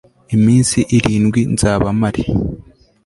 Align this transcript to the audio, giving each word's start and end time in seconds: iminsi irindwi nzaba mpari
iminsi 0.35 0.77
irindwi 0.97 1.41
nzaba 1.53 1.87
mpari 1.99 2.23